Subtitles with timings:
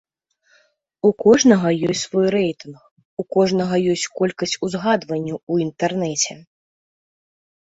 [1.09, 2.79] У кожнага ёсць свой рэйтынг,
[3.21, 6.33] у кожнага ёсць колькасць узгадванняў ў інтэрнэце.